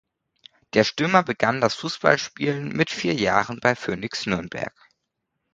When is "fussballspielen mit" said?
1.75-2.89